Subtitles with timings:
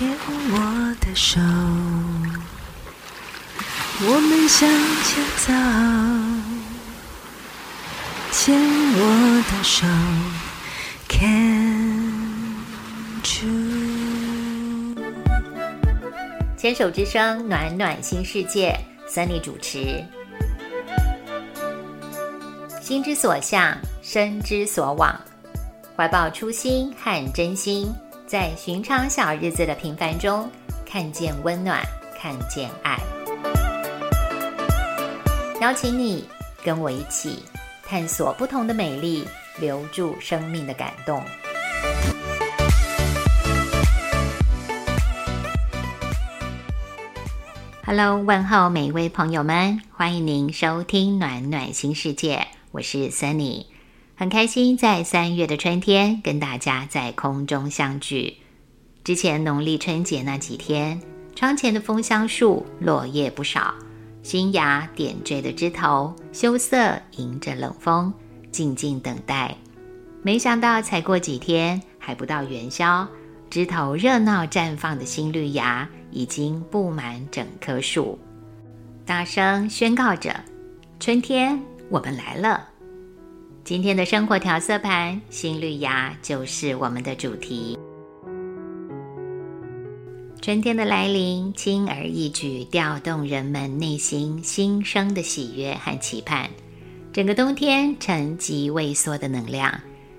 [0.00, 0.56] 牵我
[0.98, 1.38] 的手，
[4.00, 4.66] 我们向
[5.04, 5.52] 前走。
[8.32, 8.58] 牵
[8.94, 9.86] 我的手
[11.06, 12.64] ，Can
[13.42, 14.96] you？
[16.56, 18.74] 牵手之声，暖暖新世界
[19.06, 20.02] ，Sunny 主持。
[22.80, 25.20] 心之所向，身之所往，
[25.94, 27.92] 怀抱初心和真心。
[28.30, 30.48] 在寻常小日子的平凡中，
[30.86, 31.82] 看见温暖，
[32.16, 32.96] 看见爱。
[35.60, 36.24] 邀请你
[36.62, 37.42] 跟我一起
[37.82, 39.26] 探索不同的美丽，
[39.58, 41.20] 留住生命的感动。
[47.84, 53.69] Hello，问候每一位朋友们，欢迎您收听暖暖新世界，我是 Sunny。
[54.20, 58.36] 很开心在三月的春天跟大家在空中相聚。
[59.02, 61.00] 之前农历春节那几天，
[61.34, 63.74] 窗前的枫香树落叶不少，
[64.22, 68.12] 新芽点缀的枝头羞涩迎着冷风，
[68.52, 69.56] 静静等待。
[70.22, 73.08] 没想到才过几天，还不到元宵，
[73.48, 78.18] 枝头热闹绽放的新绿芽已经布满整棵树，
[79.06, 80.44] 大声宣告着
[81.00, 82.66] ：“春天，我们来了。”
[83.70, 87.78] 今天的生活调色盘，新绿芽就是我们的主题。
[90.42, 96.50] 春天的来临，轻而易举调动人们内心新生的喜悦和期盼。
[97.12, 99.72] 整个冬天沉积萎缩的能量，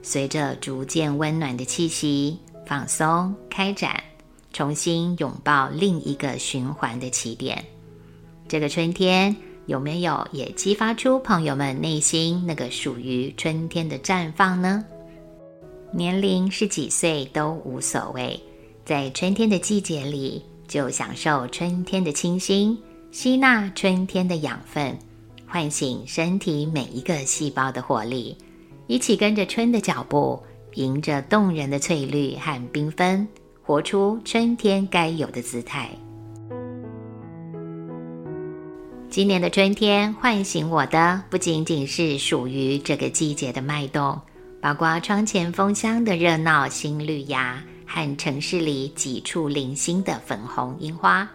[0.00, 4.02] 随着逐渐温暖的气息放松开展，
[4.54, 7.62] 重新拥抱另一个循环的起点。
[8.48, 9.36] 这个春天。
[9.66, 14.84] 有没有也激发出朋友们内心那个属于春天的绽放呢？
[15.92, 18.38] 年龄是几岁都无所谓，
[18.84, 22.76] 在春天的季节里，就享受春天的清新，
[23.10, 24.98] 吸纳春天的养分，
[25.46, 28.36] 唤醒身体每一个细胞的活力，
[28.86, 30.42] 一起跟着春的脚步，
[30.74, 33.26] 迎着动人的翠绿和缤纷，
[33.62, 35.88] 活出春天该有的姿态。
[39.14, 44.20] 今年的春天唤醒我的不仅仅是属于这个季节的脉动，
[44.60, 51.28] 包括窗前风箱的热闹新绿芽和城市里几处零星的粉红樱花，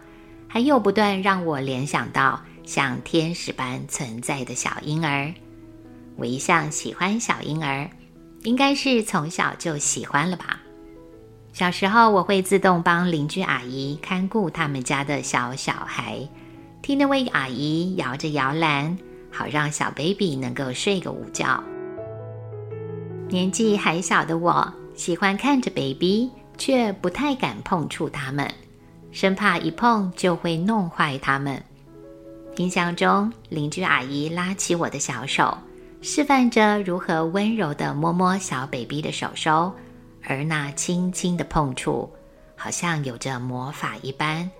[0.46, 5.32] 还有不断让我联想到像天使般存在的小婴儿。
[6.16, 7.88] 我一向喜欢小婴儿，
[8.42, 10.60] 应该是从小就喜欢了吧。
[11.54, 16.28] 小时候我会自动帮邻居阿姨看顾他们家的小小孩。
[16.82, 18.96] 替那位阿姨摇着摇篮，
[19.30, 21.62] 好让小 baby 能够睡个午觉。
[23.28, 28.52] 年纪还小的我，喜欢看着 baby，却不太敢碰触他们，
[29.12, 31.62] 生怕一碰就会弄坏他们。
[32.56, 35.56] 印象中，邻居阿姨拉起我的小手，
[36.02, 39.72] 示范着如何温柔地摸摸小 baby 的手手，
[40.24, 42.10] 而那轻轻的碰触，
[42.56, 44.50] 好像有着魔法一般。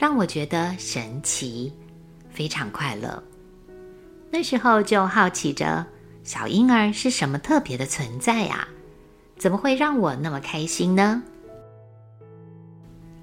[0.00, 1.70] 让我觉得神奇，
[2.30, 3.22] 非常快乐。
[4.30, 5.84] 那时候就好奇着，
[6.24, 8.66] 小婴儿是什么特别的存在呀？
[9.36, 11.22] 怎么会让我那么开心呢？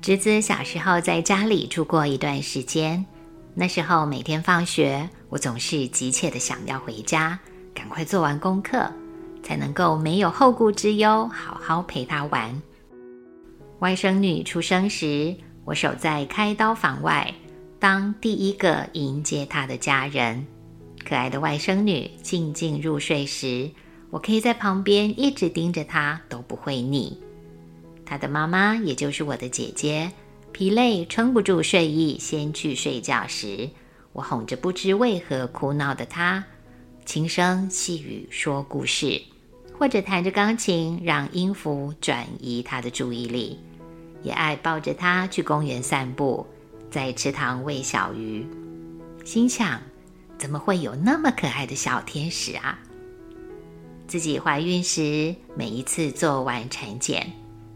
[0.04, 3.04] 侄子小时候在家里住过一段时间，
[3.56, 7.40] 那时候每天放学，我总是急切的想要回家，
[7.74, 8.88] 赶快做完功课，
[9.42, 12.62] 才能够没有后顾之忧，好好陪他玩。
[13.80, 15.36] 外甥女出生时。
[15.68, 17.34] 我守在开刀房外，
[17.78, 20.48] 当第一个迎接他的家人。
[21.06, 23.70] 可爱的外甥女静静入睡时，
[24.10, 27.20] 我可以在旁边一直盯着她，都不会腻。
[28.06, 30.10] 她的妈妈，也就是我的姐姐，
[30.54, 33.70] 疲累撑不住睡意，先去睡觉时，
[34.14, 36.42] 我哄着不知为何哭闹的她，
[37.06, 39.22] 轻声细语说故事，
[39.78, 43.60] 或者弹着钢琴，让音符转移她的注意力。
[44.24, 46.46] 也爱抱着它去公园散步，
[46.90, 48.46] 在池塘喂小鱼，
[49.24, 49.80] 心想：
[50.38, 52.80] 怎么会有那么可爱的小天使啊？
[54.08, 57.32] 自己怀孕时，每一次做完产检，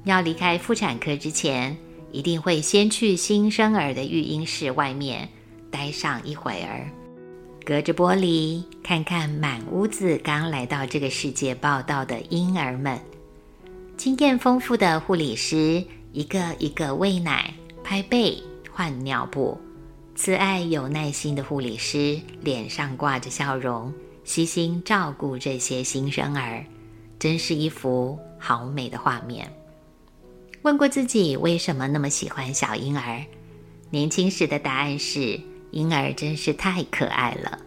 [0.05, 1.77] 要离开妇产科之前，
[2.11, 5.27] 一定会先去新生儿的育婴室外面
[5.69, 6.89] 待上一会儿，
[7.65, 12.97] 隔着玻璃看看满屋子刚来到这个世界报道的婴儿们，
[13.97, 15.83] 经验丰富的护理师。
[16.13, 17.53] 一个一个喂奶、
[17.83, 18.37] 拍背、
[18.69, 19.57] 换尿布，
[20.13, 23.93] 慈爱有耐心的护理师脸上挂着笑容，
[24.23, 26.65] 悉心照顾这些新生儿，
[27.17, 29.49] 真是一幅好美的画面。
[30.63, 33.23] 问过自己为什么那么喜欢小婴儿？
[33.89, 35.39] 年轻时的答案是
[35.71, 37.57] 婴儿真是太可爱了。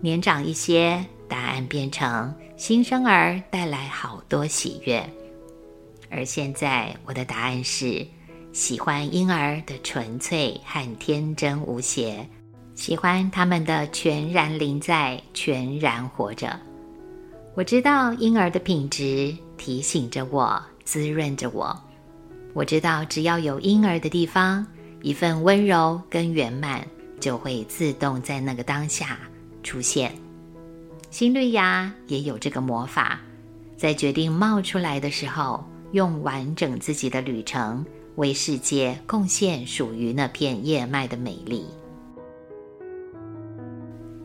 [0.00, 5.02] 年长一些，答案变成新生儿带来好多喜悦。
[6.14, 8.06] 而现在，我的答案是
[8.52, 12.28] 喜欢婴儿的纯粹和天真无邪，
[12.74, 16.54] 喜欢他们的全然临在、全然活着。
[17.54, 21.74] 我知道婴儿的品质提醒着我、滋润着我。
[22.52, 24.66] 我知道，只要有婴儿的地方，
[25.00, 26.86] 一份温柔跟圆满
[27.18, 29.18] 就会自动在那个当下
[29.62, 30.14] 出现。
[31.08, 33.18] 新绿芽也有这个魔法，
[33.78, 37.84] 在决定冒出来的时候，用完整自己的旅程，
[38.16, 41.64] 为世界贡献属于那片叶脉的美丽。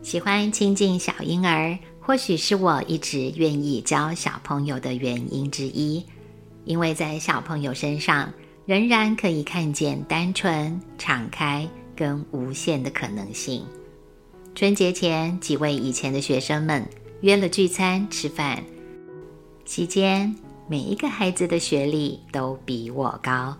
[0.02, 6.04] 喜欢亲近小婴儿，或许是我一直愿意教小朋友的原因之一。
[6.64, 8.32] 因为在小朋友身上，
[8.66, 11.66] 仍然可以看见单纯、敞开
[11.96, 13.64] 跟无限的可能性。
[14.54, 16.86] 春节前，几位以前的学生们
[17.22, 18.62] 约了聚餐吃饭，
[19.64, 20.34] 期间
[20.70, 23.56] 每一个孩子的学历都比我高，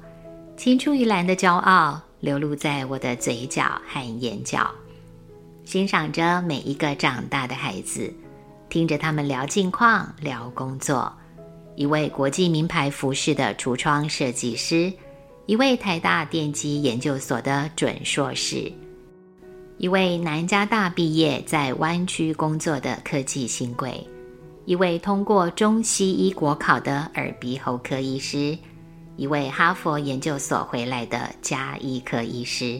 [0.59, 4.71] 青出于蓝的骄傲流露在我的嘴角和眼角。
[5.65, 8.13] 欣赏着每一个长大的孩子，
[8.69, 11.11] 听着他们聊近况、聊工作。
[11.77, 14.93] 一位国际名牌服饰的橱窗设计师，
[15.47, 18.71] 一位台大电机研究所的准硕士，
[19.79, 24.07] 一位南加大毕业在湾区工作的科技新贵，
[24.69, 28.59] 一位通过中西医国考的耳鼻喉科医师，
[29.17, 32.79] 一位哈佛研究所回来的加医科医师。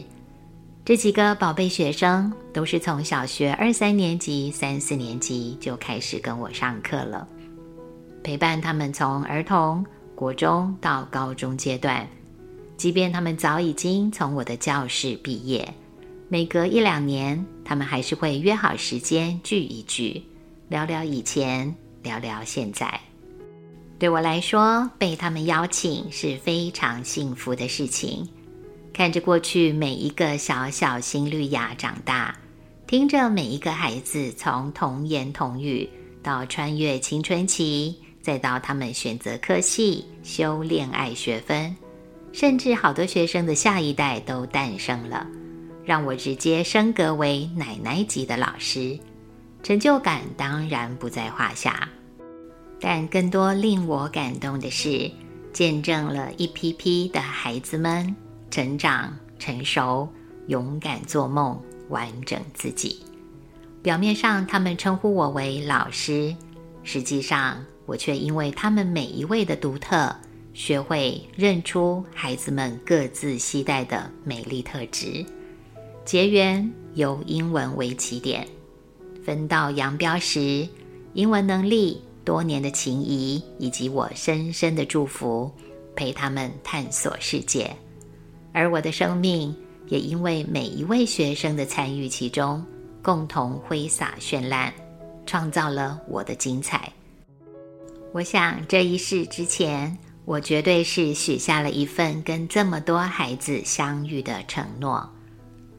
[0.85, 7.27] 这几个宝贝学生都是从小学二三年级、三四年级就开始跟我上课了。
[8.23, 9.83] 陪伴他们从儿童、
[10.13, 12.07] 国中到高中阶段，
[12.77, 15.67] 即便他们早已经从我的教室毕业，
[16.27, 20.23] 每隔一两年，他们还是会约好时间聚一聚，
[20.69, 22.99] 聊聊以前，聊聊现在。
[23.97, 28.29] 对我来说，被他们邀请是非常幸福的事情。
[28.93, 32.37] 看着过去每一个小小新绿芽长大，
[32.85, 35.89] 听着每一个孩子从童言童语
[36.21, 37.95] 到穿越青春期。
[38.21, 41.75] 再到他们选择科系、修恋爱学分，
[42.31, 45.25] 甚至好多学生的下一代都诞生了，
[45.83, 48.99] 让我直接升格为奶奶级的老师，
[49.63, 51.89] 成就感当然不在话下。
[52.79, 55.11] 但更多令我感动的是，
[55.51, 58.15] 见证了一批批的孩子们
[58.49, 60.07] 成长、成熟、
[60.47, 63.03] 勇敢做梦、完整自己。
[63.81, 66.35] 表面上他们称呼我为老师，
[66.83, 67.65] 实际上。
[67.85, 70.15] 我却因为他们每一位的独特，
[70.53, 75.25] 学会认出孩子们各自期待的美丽特质。
[76.05, 78.47] 结缘由英文为起点，
[79.23, 80.67] 分道扬镳时，
[81.13, 85.51] 英文能力、多年的情谊以及我深深的祝福，
[85.95, 87.75] 陪他们探索世界。
[88.53, 89.55] 而我的生命
[89.87, 92.63] 也因为每一位学生的参与其中，
[93.01, 94.73] 共同挥洒绚烂，
[95.25, 96.91] 创造了我的精彩。
[98.11, 99.95] 我想这一世之前，
[100.25, 105.07] 我绝对是许下了一份跟这么多孩子相遇的承诺。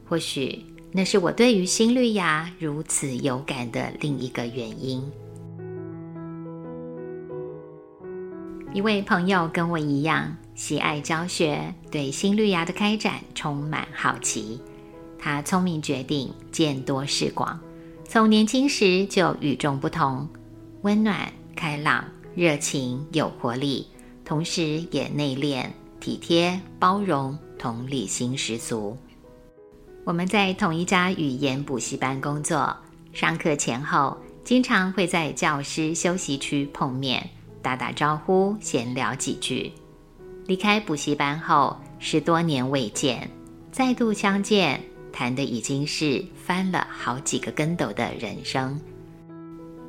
[0.07, 5.01] 或许那是我对于新绿芽如此有感的另一个原因。
[8.73, 14.59] 一位朋友跟我一样喜爱教学，对新绿芽的开展充满好奇。
[15.17, 17.59] 他聪明绝顶，见多识广，
[18.07, 20.27] 从年轻时就与众不同，
[20.81, 22.03] 温暖开朗。
[22.33, 23.85] 热情有活力，
[24.23, 25.65] 同时也内敛、
[25.99, 28.97] 体贴、包容、同理心十足。
[30.03, 32.75] 我们在同一家语言补习班工作，
[33.13, 37.29] 上课前后经常会在教师休息区碰面，
[37.61, 39.71] 打打招呼，闲聊几句。
[40.47, 43.29] 离开补习班后，十多年未见，
[43.71, 44.81] 再度相见，
[45.13, 48.79] 谈的已经是翻了好几个跟斗的人生。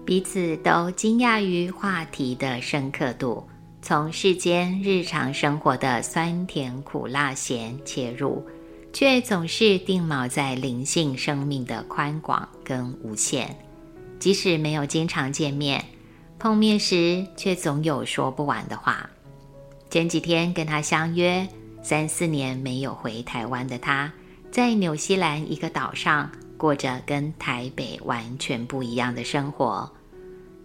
[0.05, 3.43] 彼此都惊讶于话题的深刻度，
[3.81, 8.45] 从世间日常生活的酸甜苦辣咸切入，
[8.93, 13.57] 却总是定锚在灵性生命的宽广跟无限。
[14.19, 15.85] 即使没有经常见面，
[16.39, 19.09] 碰面时却总有说不完的话。
[19.91, 21.49] 前几天跟他相约，
[21.83, 24.13] 三四年没有回台湾的他，
[24.51, 26.31] 在纽西兰一个岛上。
[26.59, 29.91] 过着跟台北完全不一样的生活，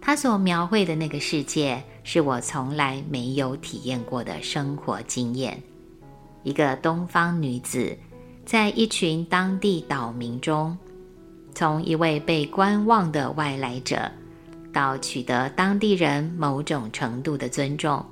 [0.00, 5.60] 他所描绘的那个世界，是我从来没有体验过的生活经验。
[6.44, 7.98] 一个东方女子，
[8.48, 10.74] 在一群当地岛民中，
[11.54, 14.10] 从一位被观望的外来者，
[14.72, 18.02] 到取得当地人某种程度的尊重，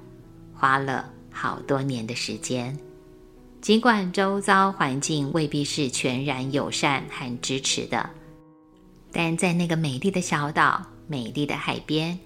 [0.53, 2.79] 花了好多年的时间。
[3.63, 8.11] 尽管周遭环境未必是全然友善和支持的，
[9.11, 12.19] 但在那个美丽的小岛、美丽的海边，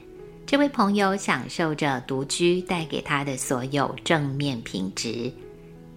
[0.45, 5.33] 这位朋友享受着独居带给他的所有正面品质，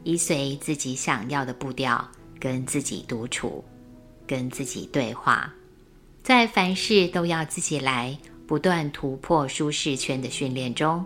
[0.03, 2.07] 依随自己想要的步调，
[2.39, 3.63] 跟自己独处，
[4.27, 5.53] 跟自己对话，
[6.21, 8.17] 在凡事都要自己来、
[8.47, 11.05] 不断突破舒适圈的训练中，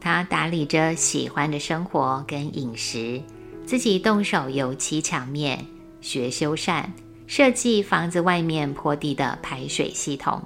[0.00, 3.22] 他打理着喜欢的生活跟饮食。
[3.64, 5.64] 自己动手油漆墙面，
[6.00, 6.84] 学修缮，
[7.28, 10.42] 设计房子外面坡地的排水系统，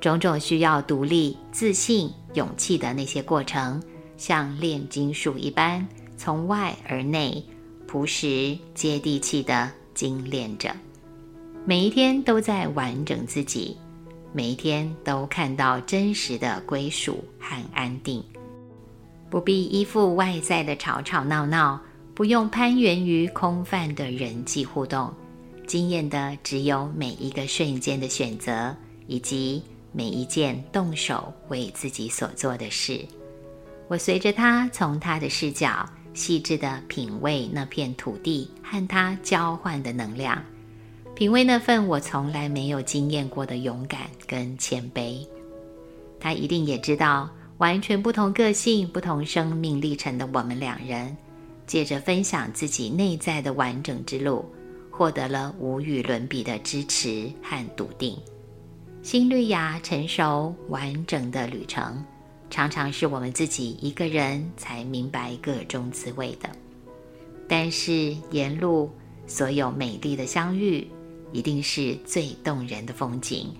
[0.00, 3.82] 种种需要独立、自信、勇气的那些过程，
[4.16, 7.42] 像炼金术一般，从外而内，
[7.86, 10.74] 朴实接地气的精炼着。
[11.64, 13.76] 每一天都在完整自己，
[14.32, 18.22] 每一天都看到真实的归属和安定，
[19.30, 21.80] 不必依附外在的吵吵闹闹。
[22.14, 25.12] 不用攀援于空泛的人际互动，
[25.66, 28.72] 惊艳的只有每一个瞬间的选择，
[29.08, 33.04] 以及每一件动手为自己所做的事。
[33.88, 40.42] 我随着他从他的视角细致地品味那片土地和他交换的能量，
[41.14, 45.26] 品味那份我从来没有经验过的勇敢跟谦卑。
[46.18, 47.28] 他一定也知道，
[47.58, 51.14] 完全不同个性、不同生命历程的我们两人。
[51.66, 54.44] 借着分享自己内在的完整之路，
[54.90, 58.18] 获得了无与伦比的支持和笃定。
[59.02, 62.04] 新绿芽成熟完整的旅程，
[62.54, 66.48] 常常是我们自己一个人才明白各种滋味的。
[67.48, 68.88] 但是沿路
[69.26, 70.86] 所有美丽的相遇，
[71.32, 73.52] 一定是最动人的风景。